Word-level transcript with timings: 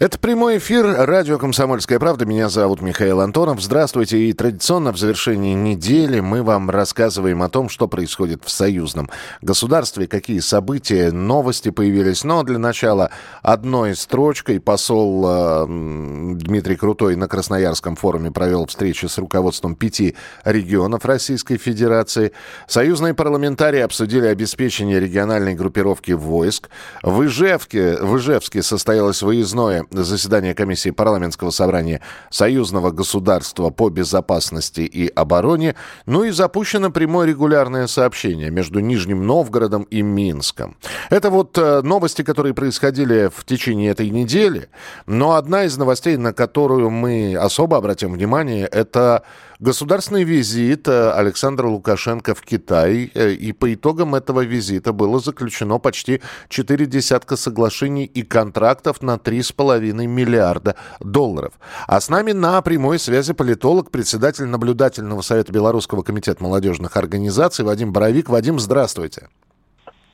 Это 0.00 0.16
прямой 0.16 0.58
эфир 0.58 0.86
радио 0.86 1.38
«Комсомольская 1.38 1.98
правда». 1.98 2.24
Меня 2.24 2.48
зовут 2.48 2.80
Михаил 2.80 3.20
Антонов. 3.20 3.60
Здравствуйте. 3.60 4.16
И 4.16 4.32
традиционно 4.32 4.92
в 4.92 4.96
завершении 4.96 5.54
недели 5.54 6.20
мы 6.20 6.44
вам 6.44 6.70
рассказываем 6.70 7.42
о 7.42 7.48
том, 7.48 7.68
что 7.68 7.88
происходит 7.88 8.44
в 8.44 8.50
союзном 8.50 9.10
государстве, 9.42 10.06
какие 10.06 10.38
события, 10.38 11.10
новости 11.10 11.70
появились. 11.70 12.22
Но 12.22 12.44
для 12.44 12.58
начала 12.58 13.10
одной 13.42 13.96
строчкой 13.96 14.60
посол 14.60 15.24
э, 15.26 15.66
Дмитрий 15.66 16.76
Крутой 16.76 17.16
на 17.16 17.26
Красноярском 17.26 17.96
форуме 17.96 18.30
провел 18.30 18.66
встречи 18.66 19.06
с 19.06 19.18
руководством 19.18 19.74
пяти 19.74 20.14
регионов 20.44 21.06
Российской 21.06 21.56
Федерации. 21.56 22.30
Союзные 22.68 23.14
парламентарии 23.14 23.80
обсудили 23.80 24.26
обеспечение 24.28 25.00
региональной 25.00 25.56
группировки 25.56 26.12
войск. 26.12 26.68
В 27.02 27.24
Ижевске, 27.24 27.96
в 28.00 28.16
Ижевске 28.16 28.62
состоялось 28.62 29.22
выездное 29.22 29.87
заседание 29.90 30.54
комиссии 30.54 30.90
парламентского 30.90 31.50
собрания 31.50 32.00
Союзного 32.30 32.90
государства 32.90 33.70
по 33.70 33.88
безопасности 33.88 34.80
и 34.80 35.08
обороне, 35.08 35.74
ну 36.06 36.24
и 36.24 36.30
запущено 36.30 36.90
прямое 36.90 37.26
регулярное 37.26 37.86
сообщение 37.86 38.50
между 38.50 38.80
Нижним 38.80 39.26
Новгородом 39.26 39.82
и 39.84 40.02
Минском. 40.02 40.76
Это 41.10 41.30
вот 41.30 41.56
э, 41.58 41.82
новости, 41.82 42.22
которые 42.22 42.54
происходили 42.54 43.30
в 43.34 43.44
течение 43.44 43.90
этой 43.90 44.10
недели, 44.10 44.68
но 45.06 45.34
одна 45.34 45.64
из 45.64 45.76
новостей, 45.76 46.16
на 46.16 46.32
которую 46.32 46.90
мы 46.90 47.36
особо 47.36 47.76
обратим 47.76 48.12
внимание, 48.12 48.66
это 48.66 49.22
государственный 49.60 50.24
визит 50.24 50.88
э, 50.88 51.10
Александра 51.12 51.66
Лукашенко 51.66 52.34
в 52.34 52.42
Китай. 52.42 53.10
Э, 53.14 53.32
и 53.32 53.52
по 53.52 53.72
итогам 53.72 54.14
этого 54.14 54.44
визита 54.44 54.92
было 54.92 55.18
заключено 55.20 55.78
почти 55.78 56.20
четыре 56.48 56.86
десятка 56.86 57.36
соглашений 57.36 58.04
и 58.04 58.22
контрактов 58.22 59.02
на 59.02 59.16
3,5 59.16 60.06
миллиарда 60.06 60.76
долларов. 61.00 61.54
А 61.86 62.00
с 62.00 62.08
нами 62.08 62.32
на 62.32 62.60
прямой 62.62 62.98
связи 62.98 63.32
политолог, 63.32 63.90
председатель 63.90 64.46
наблюдательного 64.46 65.22
совета 65.22 65.52
Белорусского 65.52 66.02
комитета 66.02 66.42
молодежных 66.42 66.96
организаций 66.96 67.64
Вадим 67.64 67.92
Боровик. 67.92 68.28
Вадим, 68.28 68.58
здравствуйте. 68.60 69.28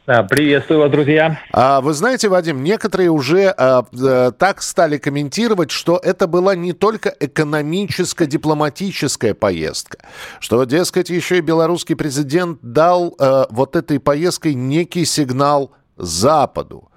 Приветствую 0.06 0.80
вас, 0.80 0.90
друзья. 0.90 1.38
А, 1.50 1.80
вы 1.80 1.94
знаете, 1.94 2.28
Вадим, 2.28 2.62
некоторые 2.62 3.08
уже 3.08 3.48
а, 3.48 3.84
а, 3.90 4.32
так 4.32 4.60
стали 4.60 4.98
комментировать, 4.98 5.70
что 5.70 5.96
это 5.96 6.26
была 6.26 6.54
не 6.54 6.74
только 6.74 7.10
экономическо-дипломатическая 7.18 9.32
поездка, 9.32 9.96
что, 10.40 10.62
дескать, 10.64 11.08
еще 11.08 11.38
и 11.38 11.40
белорусский 11.40 11.96
президент 11.96 12.58
дал 12.60 13.14
а, 13.18 13.46
вот 13.48 13.76
этой 13.76 13.98
поездкой 13.98 14.52
некий 14.52 15.06
сигнал 15.06 15.70
Западу. 15.96 16.90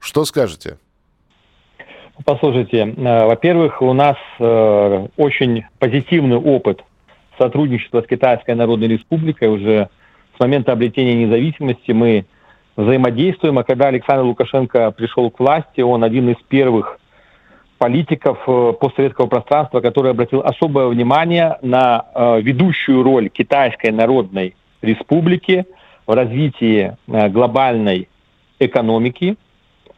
Что 0.00 0.24
скажете? 0.24 0.78
Послушайте, 2.24 2.86
во-первых, 2.96 3.82
у 3.82 3.92
нас 3.92 4.16
очень 4.38 5.66
позитивный 5.78 6.38
опыт 6.38 6.82
сотрудничества 7.36 8.00
с 8.00 8.06
Китайской 8.06 8.54
Народной 8.54 8.88
Республикой 8.88 9.48
уже 9.48 9.90
с 10.34 10.40
момента 10.40 10.72
обретения 10.72 11.14
независимости 11.14 11.92
мы 11.92 12.24
взаимодействуем. 12.76 13.58
А 13.58 13.64
когда 13.64 13.88
Александр 13.88 14.24
Лукашенко 14.24 14.90
пришел 14.92 15.30
к 15.30 15.40
власти, 15.40 15.80
он 15.80 16.04
один 16.04 16.28
из 16.30 16.36
первых 16.48 16.98
политиков 17.78 18.38
э, 18.46 18.72
постсоветского 18.80 19.26
пространства, 19.26 19.80
который 19.80 20.12
обратил 20.12 20.40
особое 20.40 20.86
внимание 20.86 21.58
на 21.62 22.06
э, 22.14 22.40
ведущую 22.40 23.02
роль 23.02 23.28
Китайской 23.28 23.90
Народной 23.90 24.54
Республики 24.82 25.66
в 26.06 26.14
развитии 26.14 26.96
э, 27.06 27.28
глобальной 27.28 28.08
экономики. 28.58 29.36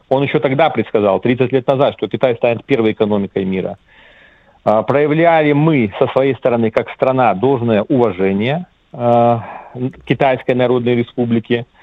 Он 0.09 0.23
еще 0.23 0.39
тогда 0.39 0.69
предсказал, 0.69 1.19
30 1.19 1.51
лет 1.51 1.67
назад, 1.67 1.93
что 1.97 2.07
Китай 2.07 2.35
станет 2.35 2.65
первой 2.65 2.93
экономикой 2.93 3.45
мира. 3.45 3.77
Проявляли 4.63 5.53
мы 5.53 5.93
со 5.99 6.07
своей 6.07 6.35
стороны, 6.35 6.69
как 6.71 6.89
страна, 6.89 7.33
должное 7.33 7.83
уважение 7.83 8.65
Китайской 8.91 10.53
Народной 10.53 10.95
Республики– 10.95 11.65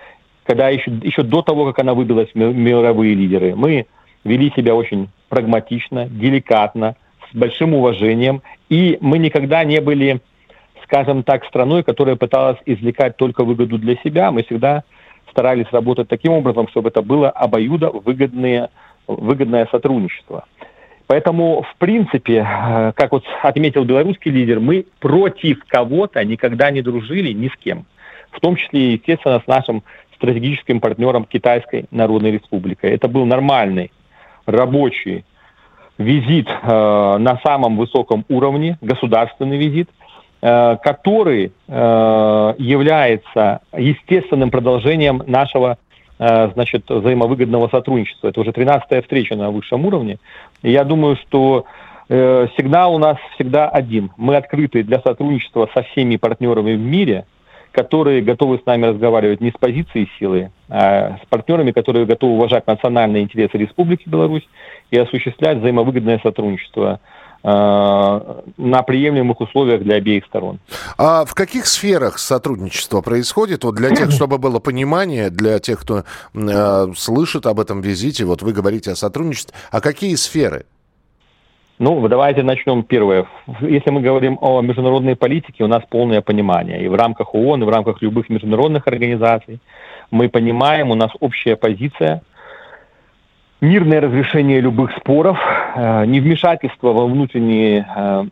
когда 0.46 0.68
еще, 0.68 0.90
еще 1.02 1.22
до 1.22 1.42
того, 1.42 1.66
как 1.66 1.78
она 1.80 1.94
выбилась 1.94 2.30
в 2.32 2.36
мировые 2.36 3.14
лидеры, 3.14 3.54
мы 3.56 3.86
вели 4.24 4.52
себя 4.56 4.74
очень 4.74 5.08
прагматично, 5.28 6.06
деликатно, 6.08 6.96
с 7.30 7.36
большим 7.36 7.74
уважением, 7.74 8.42
и 8.68 8.98
мы 9.00 9.18
никогда 9.18 9.64
не 9.64 9.80
были, 9.80 10.20
скажем 10.84 11.22
так, 11.22 11.44
страной, 11.46 11.82
которая 11.82 12.16
пыталась 12.16 12.58
извлекать 12.64 13.16
только 13.16 13.44
выгоду 13.44 13.78
для 13.78 13.96
себя. 13.96 14.30
Мы 14.30 14.44
всегда 14.44 14.84
старались 15.30 15.66
работать 15.72 16.08
таким 16.08 16.32
образом, 16.32 16.68
чтобы 16.68 16.88
это 16.88 17.02
было 17.02 17.28
обоюдо 17.30 17.90
выгодное, 17.90 18.70
выгодное 19.06 19.66
сотрудничество. 19.70 20.44
Поэтому, 21.08 21.62
в 21.62 21.76
принципе, 21.76 22.38
э, 22.38 22.92
как 22.96 23.12
вот 23.12 23.24
отметил 23.42 23.84
белорусский 23.84 24.30
лидер, 24.30 24.58
мы 24.58 24.86
против 24.98 25.64
кого-то 25.66 26.24
никогда 26.24 26.70
не 26.70 26.82
дружили 26.82 27.32
ни 27.32 27.48
с 27.48 27.56
кем. 27.56 27.86
В 28.32 28.40
том 28.40 28.56
числе, 28.56 28.94
естественно, 28.94 29.40
с 29.40 29.46
нашим 29.46 29.82
стратегическим 30.16 30.80
партнером 30.80 31.24
Китайской 31.24 31.86
Народной 31.90 32.32
Республикой. 32.32 32.90
Это 32.90 33.08
был 33.08 33.24
нормальный 33.24 33.92
рабочий 34.46 35.24
визит 35.98 36.48
э, 36.48 37.16
на 37.18 37.40
самом 37.44 37.76
высоком 37.76 38.24
уровне, 38.28 38.78
государственный 38.80 39.56
визит, 39.56 39.88
э, 40.42 40.76
который 40.82 41.52
э, 41.68 42.54
является 42.58 43.60
естественным 43.76 44.50
продолжением 44.50 45.22
нашего 45.26 45.78
э, 46.18 46.50
значит, 46.52 46.88
взаимовыгодного 46.88 47.68
сотрудничества. 47.68 48.28
Это 48.28 48.40
уже 48.40 48.50
13-я 48.50 49.02
встреча 49.02 49.36
на 49.36 49.50
высшем 49.50 49.86
уровне. 49.86 50.18
И 50.62 50.70
я 50.70 50.84
думаю, 50.84 51.16
что 51.16 51.64
э, 52.08 52.48
сигнал 52.58 52.94
у 52.94 52.98
нас 52.98 53.16
всегда 53.34 53.68
один. 53.68 54.10
Мы 54.18 54.36
открыты 54.36 54.82
для 54.82 55.00
сотрудничества 55.00 55.68
со 55.74 55.82
всеми 55.82 56.16
партнерами 56.16 56.74
в 56.74 56.80
мире– 56.80 57.24
которые 57.76 58.22
готовы 58.22 58.58
с 58.58 58.64
нами 58.64 58.86
разговаривать 58.86 59.42
не 59.42 59.50
с 59.50 59.54
позиции 59.60 60.08
силы, 60.18 60.50
а 60.70 61.18
с 61.22 61.26
партнерами, 61.28 61.72
которые 61.72 62.06
готовы 62.06 62.32
уважать 62.32 62.66
национальные 62.66 63.22
интересы 63.22 63.58
Республики 63.58 64.08
Беларусь 64.08 64.48
и 64.90 64.96
осуществлять 64.96 65.58
взаимовыгодное 65.58 66.18
сотрудничество 66.22 67.00
э, 67.44 67.48
на 68.56 68.82
приемлемых 68.82 69.42
условиях 69.42 69.82
для 69.82 69.96
обеих 69.96 70.24
сторон. 70.24 70.58
А 70.96 71.26
в 71.26 71.34
каких 71.34 71.66
сферах 71.66 72.18
сотрудничество 72.18 73.02
происходит? 73.02 73.64
Вот 73.64 73.74
для 73.74 73.90
тех, 73.94 74.10
чтобы 74.10 74.38
было 74.38 74.58
понимание, 74.58 75.28
для 75.28 75.58
тех, 75.58 75.78
кто 75.78 76.04
э, 76.32 76.86
слышит 76.96 77.44
об 77.44 77.60
этом 77.60 77.82
визите, 77.82 78.24
вот 78.24 78.40
вы 78.40 78.54
говорите 78.54 78.92
о 78.92 78.96
сотрудничестве, 78.96 79.54
а 79.70 79.82
какие 79.82 80.14
сферы? 80.14 80.64
Ну, 81.78 82.08
давайте 82.08 82.42
начнем 82.42 82.82
первое. 82.82 83.26
Если 83.60 83.90
мы 83.90 84.00
говорим 84.00 84.38
о 84.40 84.62
международной 84.62 85.14
политике, 85.14 85.62
у 85.62 85.66
нас 85.66 85.82
полное 85.90 86.22
понимание. 86.22 86.82
И 86.82 86.88
в 86.88 86.94
рамках 86.94 87.34
ООН, 87.34 87.62
и 87.62 87.66
в 87.66 87.68
рамках 87.68 88.00
любых 88.00 88.30
международных 88.30 88.86
организаций 88.86 89.60
мы 90.10 90.30
понимаем, 90.30 90.90
у 90.90 90.94
нас 90.94 91.10
общая 91.20 91.54
позиция, 91.54 92.22
мирное 93.60 94.00
разрешение 94.00 94.62
любых 94.62 94.96
споров, 94.96 95.38
э, 95.74 96.06
невмешательство 96.06 96.94
во 96.94 97.06
внутренние 97.06 97.86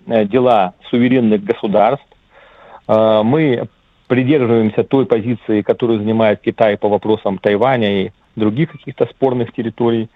э, 0.06 0.24
дела 0.24 0.72
суверенных 0.88 1.44
государств. 1.44 2.06
Э, 2.88 3.20
мы 3.22 3.68
придерживаемся 4.06 4.84
той 4.84 5.04
позиции, 5.04 5.60
которую 5.60 5.98
занимает 5.98 6.40
Китай 6.40 6.78
по 6.78 6.88
вопросам 6.88 7.36
Тайваня 7.36 8.04
и 8.04 8.10
других 8.36 8.72
каких-то 8.72 9.04
спорных 9.06 9.52
территорий. 9.52 10.08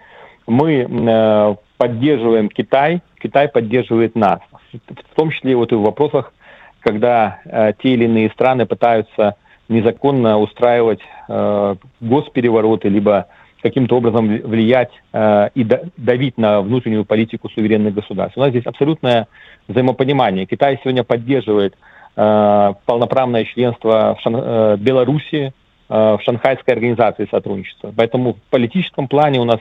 Мы 0.47 1.57
поддерживаем 1.77 2.49
Китай, 2.49 3.01
Китай 3.19 3.47
поддерживает 3.47 4.15
нас. 4.15 4.39
В 4.71 5.15
том 5.15 5.31
числе 5.31 5.55
вот 5.55 5.71
и 5.71 5.75
в 5.75 5.81
вопросах, 5.81 6.33
когда 6.79 7.39
э, 7.45 7.73
те 7.81 7.93
или 7.93 8.05
иные 8.05 8.29
страны 8.29 8.65
пытаются 8.65 9.35
незаконно 9.67 10.39
устраивать 10.39 11.01
э, 11.27 11.75
госперевороты, 11.99 12.89
либо 12.89 13.27
каким-то 13.61 13.97
образом 13.97 14.27
влиять 14.27 14.91
э, 15.13 15.49
и 15.53 15.67
давить 15.97 16.37
на 16.37 16.61
внутреннюю 16.61 17.05
политику 17.05 17.49
суверенных 17.49 17.93
государств. 17.93 18.37
У 18.37 18.41
нас 18.41 18.49
здесь 18.49 18.65
абсолютное 18.65 19.27
взаимопонимание. 19.67 20.45
Китай 20.45 20.79
сегодня 20.81 21.03
поддерживает 21.03 21.75
э, 22.15 22.73
полноправное 22.85 23.45
членство 23.45 24.15
в 24.17 24.21
Шан... 24.21 24.35
э, 24.35 24.77
Беларуси 24.77 25.53
э, 25.89 26.17
в 26.17 26.19
Шанхайской 26.23 26.73
организации 26.73 27.27
сотрудничества. 27.29 27.93
Поэтому 27.95 28.33
в 28.33 28.41
политическом 28.49 29.07
плане 29.07 29.39
у 29.39 29.45
нас 29.45 29.59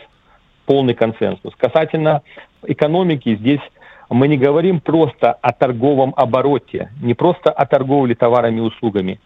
полный 0.68 0.92
консенсус. 0.92 1.54
Касательно 1.56 2.20
экономики, 2.62 3.34
здесь 3.36 3.62
мы 4.10 4.28
не 4.28 4.36
говорим 4.36 4.80
просто 4.80 5.32
о 5.32 5.52
торговом 5.52 6.12
обороте, 6.14 6.90
не 7.00 7.14
просто 7.14 7.50
о 7.50 7.64
торговле 7.64 8.14
товарами 8.14 8.58
и 8.58 8.60
услугами. 8.60 9.18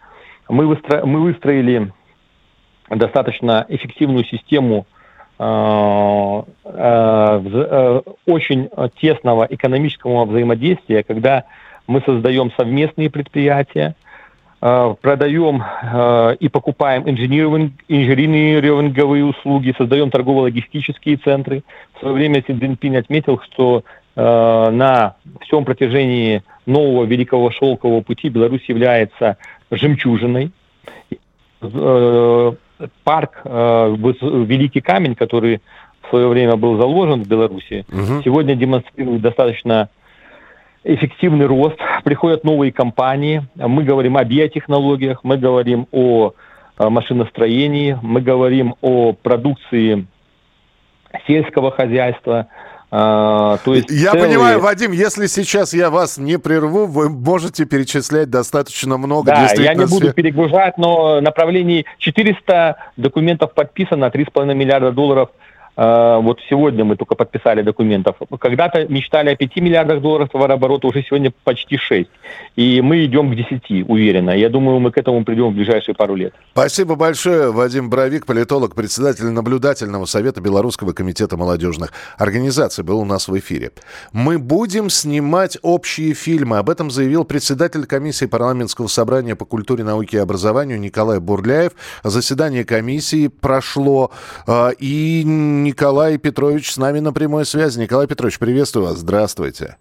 Мы, 0.47 0.65
выстро... 0.65 1.05
мы 1.05 1.19
выстроили 1.19 1.91
достаточно 2.89 3.65
эффективную 3.67 4.23
систему 4.23 4.85
э, 5.37 5.43
э, 6.63 7.41
э, 7.43 8.01
очень 8.25 8.69
тесного 9.01 9.45
экономического 9.49 10.23
взаимодействия, 10.23 11.03
когда 11.03 11.43
мы 11.87 12.01
создаем 12.05 12.53
совместные 12.55 13.09
предприятия, 13.09 13.95
продаем 14.63 15.61
э, 15.61 16.35
и 16.39 16.47
покупаем 16.47 17.03
инжиниринговые 17.09 19.25
услуги, 19.25 19.75
создаем 19.77 20.09
торгово-логистические 20.09 21.17
центры. 21.17 21.63
В 21.95 21.99
свое 21.99 22.15
время 22.15 22.41
Си 22.47 22.57
Цзиньпинь 22.57 22.95
отметил, 22.95 23.41
что 23.41 23.83
э, 24.15 24.21
на 24.21 25.15
всем 25.41 25.65
протяжении 25.65 26.43
нового 26.65 27.03
Великого 27.03 27.51
Шелкового 27.51 27.99
пути 27.99 28.29
Беларусь 28.29 28.63
является 28.69 29.35
жемчужиной. 29.69 30.51
Э, 31.61 32.53
парк 33.03 33.41
э, 33.43 33.95
Великий 33.97 34.79
Камень, 34.79 35.15
который 35.15 35.59
в 36.03 36.09
свое 36.09 36.29
время 36.29 36.55
был 36.55 36.77
заложен 36.77 37.23
в 37.23 37.27
Беларуси, 37.27 37.85
угу. 37.89 38.21
сегодня 38.23 38.55
демонстрирует 38.55 39.21
достаточно 39.21 39.89
эффективный 40.83 41.45
рост, 41.45 41.77
приходят 42.03 42.43
новые 42.43 42.71
компании, 42.71 43.47
мы 43.55 43.83
говорим 43.83 44.17
о 44.17 44.23
биотехнологиях, 44.23 45.23
мы 45.23 45.37
говорим 45.37 45.87
о 45.91 46.33
машиностроении, 46.77 47.97
мы 48.01 48.21
говорим 48.21 48.75
о 48.81 49.13
продукции 49.13 50.07
сельского 51.27 51.71
хозяйства, 51.71 52.47
а, 52.95 53.57
то 53.65 53.73
есть 53.73 53.89
я 53.89 54.11
целые... 54.11 54.27
понимаю, 54.27 54.59
Вадим, 54.59 54.91
если 54.91 55.25
сейчас 55.25 55.73
я 55.73 55.89
вас 55.89 56.19
не 56.19 56.37
прерву, 56.37 56.85
вы 56.85 57.09
можете 57.09 57.65
перечислять 57.65 58.29
достаточно 58.29 58.97
много. 58.97 59.31
Да, 59.31 59.49
я 59.57 59.73
не 59.73 59.87
буду 59.87 60.13
перегружать, 60.13 60.77
но 60.77 61.19
направлений 61.19 61.87
400 61.97 62.77
документов 62.97 63.55
подписано, 63.55 64.05
3,5 64.05 64.53
миллиарда 64.53 64.91
долларов– 64.91 65.29
Э, 65.39 65.52
вот 65.75 66.39
сегодня 66.49 66.85
мы 66.85 66.95
только 66.95 67.15
подписали 67.15 67.61
документов. 67.61 68.15
Когда-то 68.39 68.85
мечтали 68.87 69.29
о 69.29 69.35
5 69.35 69.55
миллиардах 69.57 70.01
долларов 70.01 70.29
товарооборота, 70.31 70.87
уже 70.87 71.03
сегодня 71.03 71.31
почти 71.43 71.77
6. 71.77 72.09
И 72.55 72.81
мы 72.81 73.05
идем 73.05 73.31
к 73.31 73.35
10, 73.35 73.89
уверенно. 73.89 74.31
Я 74.31 74.49
думаю, 74.49 74.79
мы 74.79 74.91
к 74.91 74.97
этому 74.97 75.23
придем 75.25 75.49
в 75.49 75.53
ближайшие 75.55 75.95
пару 75.95 76.15
лет. 76.15 76.33
Спасибо 76.51 76.95
большое. 76.95 77.51
Вадим 77.51 77.89
Бровик, 77.89 78.25
политолог, 78.25 78.75
председатель 78.75 79.25
наблюдательного 79.25 80.05
совета 80.05 80.41
Белорусского 80.41 80.93
комитета 80.93 81.37
молодежных 81.37 81.91
организаций, 82.17 82.83
был 82.83 82.99
у 82.99 83.05
нас 83.05 83.27
в 83.27 83.37
эфире. 83.39 83.71
Мы 84.11 84.37
будем 84.37 84.89
снимать 84.89 85.57
общие 85.61 86.13
фильмы. 86.13 86.57
Об 86.57 86.69
этом 86.69 86.91
заявил 86.91 87.25
председатель 87.25 87.85
комиссии 87.85 88.25
парламентского 88.25 88.87
собрания 88.87 89.35
по 89.35 89.45
культуре, 89.45 89.83
науке 89.83 90.17
и 90.17 90.19
образованию 90.19 90.79
Николай 90.79 91.19
Бурляев. 91.19 91.71
Заседание 92.03 92.63
комиссии 92.63 93.27
прошло, 93.27 94.11
э, 94.47 94.71
и 94.79 95.23
Николай 95.63 96.17
Петрович 96.17 96.71
с 96.71 96.77
нами 96.77 96.99
на 96.99 97.13
прямой 97.13 97.45
связи. 97.45 97.79
Николай 97.79 98.07
Петрович, 98.07 98.37
приветствую 98.37 98.85
вас. 98.85 98.99
Здравствуйте. 98.99 99.77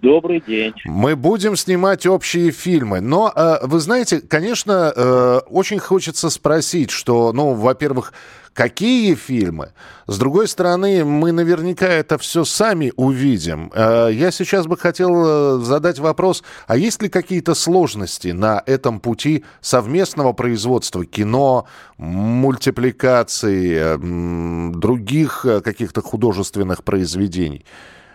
Добрый 0.00 0.42
день. 0.46 0.72
Мы 0.84 1.16
будем 1.16 1.56
снимать 1.56 2.06
общие 2.06 2.50
фильмы. 2.50 3.00
Но, 3.00 3.32
э, 3.34 3.58
вы 3.62 3.80
знаете, 3.80 4.20
конечно, 4.20 4.92
э, 4.94 5.40
очень 5.50 5.78
хочется 5.78 6.30
спросить, 6.30 6.90
что, 6.90 7.32
ну, 7.32 7.52
во-первых, 7.52 8.14
какие 8.54 9.14
фильмы? 9.14 9.72
С 10.06 10.18
другой 10.18 10.48
стороны, 10.48 11.04
мы 11.04 11.32
наверняка 11.32 11.86
это 11.86 12.16
все 12.16 12.44
сами 12.44 12.92
увидим. 12.96 13.70
Э, 13.74 14.08
я 14.10 14.30
сейчас 14.30 14.66
бы 14.66 14.78
хотел 14.78 15.60
задать 15.60 15.98
вопрос, 15.98 16.42
а 16.66 16.78
есть 16.78 17.02
ли 17.02 17.10
какие-то 17.10 17.54
сложности 17.54 18.28
на 18.28 18.62
этом 18.64 18.98
пути 18.98 19.44
совместного 19.60 20.32
производства 20.32 21.04
кино, 21.04 21.66
мультипликации, 21.98 23.98
других 24.72 25.44
каких-то 25.62 26.00
художественных 26.00 26.82
произведений? 26.82 27.66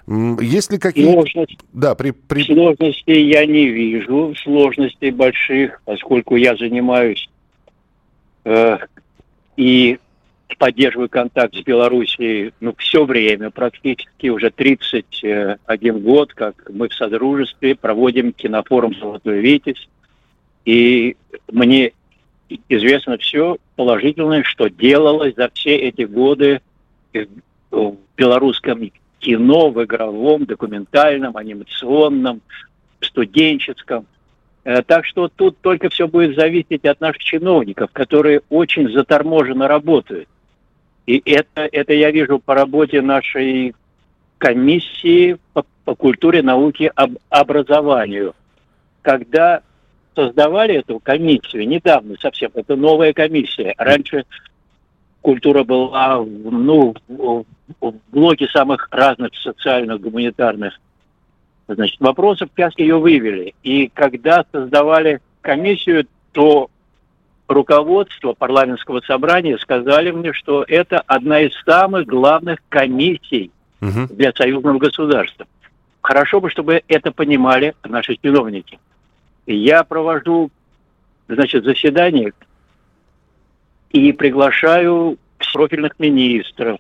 Есть 0.08 0.72
ли 0.72 0.80
какие... 0.80 1.12
Сложность... 1.12 1.58
Да, 1.74 1.94
при, 1.94 2.12
при... 2.12 2.44
Сложностей 2.44 3.28
я 3.28 3.46
не 3.46 3.68
вижу, 3.68 4.34
сложностей 4.42 5.12
больших, 5.12 5.82
поскольку 5.84 6.38
я 6.38 6.56
занимаюсь 6.56 7.30
э, 8.46 8.78
и 9.58 10.00
поддерживаю 10.58 11.10
контакт 11.10 11.56
с 11.56 11.62
Белоруссией 11.62 12.54
ну, 12.62 12.74
все 12.78 13.04
время, 13.04 13.50
практически 13.50 14.28
уже 14.28 14.50
31 14.50 16.00
год, 16.00 16.34
как 16.34 16.70
мы 16.74 16.88
в 16.88 16.94
Содружестве 16.94 17.76
проводим 17.76 18.32
кинофорум 18.32 18.96
«Золотой 18.96 19.40
Витязь». 19.42 19.90
И 20.64 21.18
мне 21.52 21.92
известно 22.70 23.18
все 23.18 23.58
положительное, 23.76 24.44
что 24.44 24.70
делалось 24.70 25.36
за 25.36 25.50
все 25.54 25.76
эти 25.76 26.04
годы 26.04 26.62
в 27.72 27.98
белорусском 28.16 28.90
кино, 29.20 29.70
в 29.70 29.84
игровом, 29.84 30.46
документальном, 30.46 31.36
анимационном, 31.38 32.42
студенческом. 33.02 34.06
Э, 34.64 34.82
так 34.84 35.06
что 35.06 35.30
тут 35.30 35.58
только 35.62 35.90
все 35.90 36.08
будет 36.08 36.36
зависеть 36.36 36.86
от 36.86 37.00
наших 37.00 37.24
чиновников, 37.24 37.90
которые 37.94 38.42
очень 38.50 38.92
заторможенно 38.92 39.68
работают. 39.68 40.28
И 41.06 41.22
это, 41.26 41.68
это 41.72 41.94
я 41.94 42.12
вижу 42.12 42.40
по 42.40 42.54
работе 42.54 43.02
нашей 43.02 43.74
комиссии 44.38 45.38
по, 45.54 45.66
по 45.86 45.96
культуре, 45.96 46.42
науке, 46.42 46.92
об, 46.96 47.16
образованию. 47.30 48.36
Когда 49.02 49.62
создавали 50.16 50.76
эту 50.76 51.00
комиссию, 51.00 51.68
недавно 51.68 52.16
совсем, 52.20 52.52
это 52.54 52.76
новая 52.76 53.14
комиссия. 53.14 53.74
Раньше 53.78 54.26
культура 55.22 55.64
была 55.64 56.18
ну, 56.24 56.94
в 57.08 57.46
блоке 58.12 58.48
самых 58.48 58.88
разных 58.92 59.36
социальных, 59.36 60.02
гуманитарных 60.02 60.80
значит, 61.68 62.00
вопросов, 62.00 62.50
сейчас 62.56 62.74
ее 62.78 62.98
вывели. 62.98 63.54
И 63.64 63.90
когда 63.94 64.46
создавали 64.52 65.20
комиссию, 65.42 66.08
то 66.32 66.70
руководство 67.48 68.34
парламентского 68.34 69.02
собрания 69.02 69.58
сказали 69.58 70.12
мне, 70.12 70.34
что 70.34 70.64
это 70.68 71.00
одна 71.00 71.42
из 71.42 71.54
самых 71.64 72.06
главных 72.06 72.60
комиссий 72.70 73.52
угу. 73.82 74.08
для 74.10 74.32
союзного 74.34 74.78
государства. 74.78 75.46
Хорошо 76.02 76.40
бы, 76.40 76.50
чтобы 76.50 76.84
это 76.88 77.12
понимали 77.12 77.76
наши 77.84 78.18
чиновники. 78.22 78.80
Я 79.46 79.84
провожу, 79.84 80.52
значит, 81.28 81.64
заседание 81.64 82.34
и 83.92 84.12
приглашаю 84.12 85.18
профильных 85.54 85.98
министров, 85.98 86.80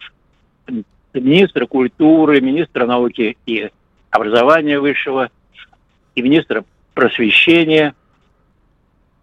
министра 1.13 1.65
культуры, 1.65 2.41
министра 2.41 2.85
науки 2.85 3.37
и 3.45 3.69
образования 4.09 4.79
высшего, 4.79 5.29
и 6.15 6.21
министра 6.21 6.63
просвещения. 6.93 7.93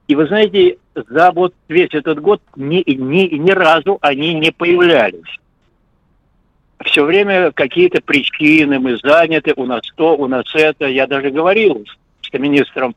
И 0.06 0.14
вы 0.14 0.26
знаете, 0.26 0.78
за 0.95 1.33
вот 1.33 1.54
весь 1.69 1.92
этот 1.92 2.21
год 2.21 2.42
ни, 2.57 2.83
ни, 2.90 3.35
ни 3.35 3.50
разу 3.50 3.99
они 4.00 4.35
не 4.35 4.52
появлялись. 4.52 5.38
Все 6.85 7.04
время 7.04 7.50
какие-то 7.52 8.02
причины, 8.02 8.78
мы 8.78 8.99
заняты, 8.99 9.54
у 9.57 9.64
нас 9.64 9.83
то, 9.97 10.16
у 10.16 10.26
нас 10.26 10.45
это. 10.54 10.87
Я 10.87 11.07
даже 11.07 11.30
говорил 11.30 11.85
с 12.21 12.33
министром 12.38 12.95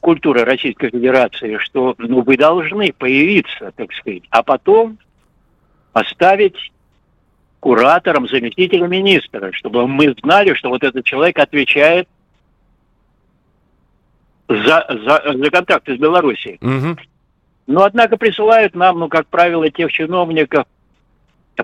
культуры 0.00 0.44
Российской 0.44 0.90
Федерации, 0.90 1.58
что 1.58 1.94
ну, 1.98 2.22
вы 2.22 2.36
должны 2.36 2.92
появиться, 2.92 3.72
так 3.76 3.92
сказать, 3.92 4.22
а 4.30 4.42
потом 4.42 4.98
поставить 5.92 6.72
куратором, 7.60 8.26
заместителем 8.26 8.90
министра, 8.90 9.52
чтобы 9.52 9.86
мы 9.86 10.14
знали, 10.22 10.54
что 10.54 10.70
вот 10.70 10.82
этот 10.82 11.04
человек 11.04 11.38
отвечает 11.38 12.08
за, 14.48 14.84
за, 14.88 15.32
за 15.36 15.50
контакты 15.50 15.96
с 15.96 15.98
Белоруссией. 15.98 16.58
Угу. 16.60 17.00
Но, 17.68 17.84
однако, 17.84 18.16
присылают 18.16 18.74
нам, 18.74 18.98
ну, 18.98 19.08
как 19.08 19.28
правило, 19.28 19.70
тех 19.70 19.92
чиновников, 19.92 20.64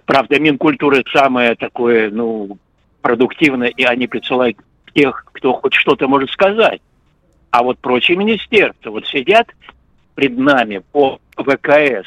правда, 0.04 0.38
Минкультуры 0.38 1.02
самое 1.12 1.56
такое, 1.56 2.10
ну, 2.10 2.58
продуктивное, 3.02 3.68
и 3.68 3.82
они 3.82 4.06
присылают 4.06 4.58
тех, 4.94 5.24
кто 5.32 5.54
хоть 5.54 5.74
что-то 5.74 6.06
может 6.06 6.30
сказать. 6.30 6.80
А 7.50 7.62
вот 7.62 7.78
прочие 7.78 8.16
министерства 8.16 8.90
вот 8.90 9.06
сидят 9.06 9.48
пред 10.14 10.36
нами 10.36 10.82
по 10.92 11.20
ВКС, 11.36 12.06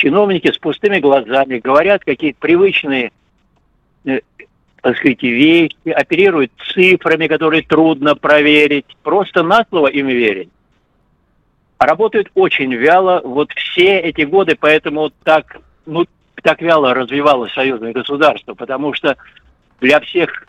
чиновники 0.00 0.50
с 0.50 0.58
пустыми 0.58 0.98
глазами, 0.98 1.58
говорят 1.58 2.04
какие-то 2.04 2.38
привычные, 2.40 3.12
э, 4.06 4.20
так 4.80 4.96
сказать, 4.96 5.22
вещи, 5.22 5.90
оперируют 5.90 6.52
цифрами, 6.72 7.26
которые 7.26 7.62
трудно 7.62 8.14
проверить, 8.16 8.86
просто 9.02 9.42
на 9.42 9.64
слово 9.68 9.88
им 9.88 10.08
верить. 10.08 10.48
А 11.76 11.86
работают 11.86 12.30
очень 12.34 12.74
вяло, 12.74 13.20
вот 13.22 13.52
все 13.52 13.98
эти 13.98 14.22
годы, 14.22 14.56
поэтому 14.58 15.10
так, 15.22 15.58
ну, 15.84 16.06
так 16.42 16.62
вяло 16.62 16.94
развивалось 16.94 17.52
союзное 17.52 17.92
государство, 17.92 18.54
потому 18.54 18.94
что 18.94 19.16
для 19.80 20.00
всех 20.00 20.46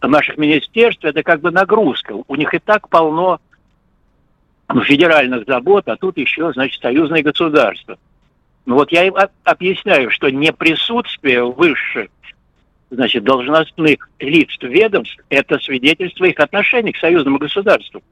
наших 0.00 0.38
министерств 0.38 1.04
это 1.04 1.22
как 1.22 1.40
бы 1.40 1.50
нагрузка. 1.50 2.14
У 2.26 2.34
них 2.36 2.54
и 2.54 2.58
так 2.58 2.88
полно 2.88 3.40
ну, 4.72 4.82
федеральных 4.82 5.44
забот, 5.46 5.88
а 5.88 5.96
тут 5.96 6.16
еще, 6.16 6.52
значит, 6.52 6.80
союзное 6.80 7.22
государство. 7.22 7.98
Ну 8.66 8.74
вот 8.74 8.90
я 8.90 9.04
им 9.04 9.14
объясняю, 9.44 10.10
что 10.10 10.28
не 10.28 10.52
присутствие 10.52 11.44
высших, 11.44 12.08
значит, 12.90 13.22
должностных 13.22 14.10
лиц 14.18 14.48
ведомств– 14.60 15.18
это 15.28 15.58
свидетельство 15.60 16.24
их 16.24 16.38
отношений 16.40 16.92
к 16.92 16.98
союзному 16.98 17.38
государству. 17.38 18.02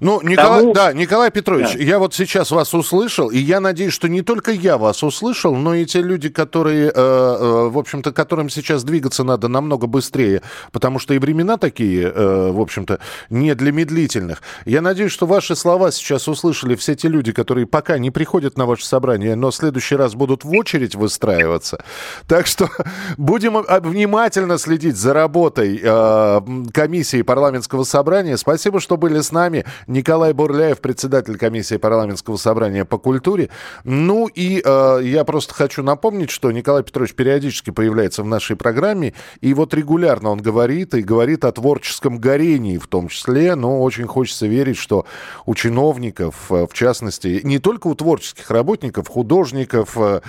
Ну, 0.00 0.20
Николай, 0.22 0.60
Тому... 0.60 0.72
да, 0.72 0.92
Николай 0.92 1.30
Петрович, 1.30 1.74
да. 1.74 1.78
я 1.78 1.98
вот 1.98 2.14
сейчас 2.14 2.50
вас 2.50 2.72
услышал, 2.74 3.28
и 3.30 3.38
я 3.38 3.60
надеюсь, 3.60 3.92
что 3.92 4.08
не 4.08 4.22
только 4.22 4.50
я 4.52 4.78
вас 4.78 5.02
услышал, 5.02 5.54
но 5.54 5.74
и 5.74 5.84
те 5.84 6.00
люди, 6.02 6.28
которые, 6.28 6.88
э, 6.88 6.92
э, 6.94 7.68
в 7.68 7.78
общем-то, 7.78 8.12
которым 8.12 8.48
сейчас 8.48 8.84
двигаться 8.84 9.24
надо 9.24 9.48
намного 9.48 9.86
быстрее, 9.86 10.42
потому 10.72 10.98
что 10.98 11.14
и 11.14 11.18
времена 11.18 11.56
такие, 11.56 12.10
э, 12.14 12.50
в 12.52 12.60
общем-то, 12.60 12.98
не 13.28 13.54
для 13.54 13.72
медлительных. 13.72 14.42
Я 14.64 14.80
надеюсь, 14.80 15.12
что 15.12 15.26
ваши 15.26 15.54
слова 15.56 15.90
сейчас 15.92 16.28
услышали 16.28 16.74
все 16.76 16.94
те 16.94 17.08
люди, 17.08 17.32
которые 17.32 17.66
пока 17.66 17.98
не 17.98 18.10
приходят 18.10 18.56
на 18.56 18.66
ваше 18.66 18.86
собрание, 18.86 19.34
но 19.34 19.50
в 19.50 19.54
следующий 19.54 19.96
раз 19.96 20.14
будут 20.14 20.44
в 20.44 20.52
очередь 20.52 20.94
выстраиваться. 20.94 21.84
Так 22.26 22.46
что 22.46 22.68
будем 23.16 23.64
внимательно 23.82 24.58
следить 24.58 24.96
за 24.96 25.12
работой 25.12 25.80
э, 25.82 26.40
комиссии 26.72 27.22
парламентского 27.22 27.84
собрания. 27.84 28.36
Спасибо, 28.36 28.80
что 28.80 28.96
были 28.96 29.20
с 29.20 29.32
нами. 29.32 29.59
Николай 29.86 30.32
Бурляев, 30.32 30.80
председатель 30.80 31.36
комиссии 31.36 31.76
парламентского 31.76 32.36
собрания 32.36 32.84
по 32.84 32.98
культуре. 32.98 33.50
Ну 33.84 34.28
и 34.28 34.62
э, 34.64 35.00
я 35.02 35.24
просто 35.24 35.54
хочу 35.54 35.82
напомнить, 35.82 36.30
что 36.30 36.50
Николай 36.52 36.82
Петрович 36.82 37.14
периодически 37.14 37.70
появляется 37.70 38.22
в 38.22 38.26
нашей 38.26 38.56
программе, 38.56 39.14
и 39.40 39.54
вот 39.54 39.74
регулярно 39.74 40.30
он 40.30 40.40
говорит, 40.40 40.94
и 40.94 41.02
говорит 41.02 41.44
о 41.44 41.52
творческом 41.52 42.18
горении 42.18 42.78
в 42.78 42.86
том 42.86 43.08
числе, 43.08 43.54
но 43.54 43.82
очень 43.82 44.06
хочется 44.06 44.46
верить, 44.46 44.76
что 44.76 45.06
у 45.46 45.54
чиновников, 45.54 46.50
э, 46.50 46.66
в 46.66 46.72
частности, 46.72 47.40
не 47.44 47.58
только 47.58 47.86
у 47.88 47.94
творческих 47.94 48.50
работников, 48.50 49.08
художников, 49.08 49.96
э, 49.96 50.20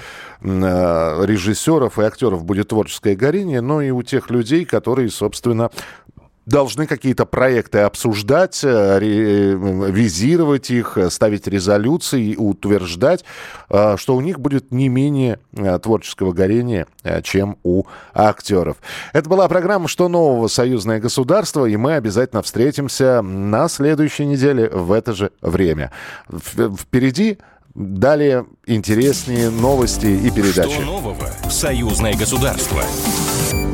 э, 0.41 1.25
режиссеров 1.25 1.99
и 1.99 2.03
актеров 2.03 2.43
будет 2.43 2.69
творческое 2.69 3.15
горение, 3.15 3.61
но 3.61 3.81
и 3.81 3.91
у 3.91 4.03
тех 4.03 4.29
людей, 4.29 4.65
которые, 4.65 5.09
собственно, 5.09 5.71
должны 6.51 6.85
какие-то 6.85 7.25
проекты 7.25 7.79
обсуждать, 7.79 8.59
э, 8.63 8.99
визировать 8.99 10.69
их, 10.69 10.97
э, 10.97 11.09
ставить 11.09 11.47
резолюции, 11.47 12.35
утверждать, 12.35 13.23
э, 13.69 13.95
что 13.97 14.15
у 14.15 14.21
них 14.21 14.39
будет 14.39 14.71
не 14.71 14.89
менее 14.89 15.39
творческого 15.81 16.33
горения, 16.33 16.87
чем 17.23 17.57
у 17.63 17.83
актеров. 18.13 18.77
Это 19.13 19.29
была 19.29 19.47
программа 19.47 19.87
«Что 19.87 20.09
нового? 20.09 20.47
Союзное 20.47 20.99
государство», 20.99 21.65
и 21.65 21.75
мы 21.77 21.95
обязательно 21.95 22.41
встретимся 22.41 23.21
на 23.21 23.67
следующей 23.69 24.25
неделе 24.25 24.69
в 24.69 24.91
это 24.91 25.13
же 25.13 25.31
время. 25.41 25.91
Впереди 26.29 27.37
далее 27.73 28.45
интереснее 28.65 29.49
новости 29.49 30.07
и 30.07 30.29
передачи. 30.31 30.73
Что 30.73 30.81
нового? 30.81 31.29
Союзное 31.49 32.15
государство. 32.15 32.81